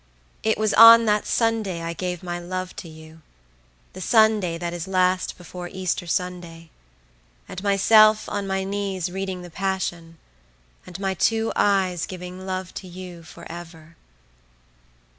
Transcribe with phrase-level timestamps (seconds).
[0.41, 3.21] It was on that Sunday I gave my love to you;
[3.93, 6.71] the Sunday that is last before Easter Sunday.
[7.47, 10.17] And myself on my knees reading the Passion;
[10.87, 13.95] and my two eyes giving love to you for ever.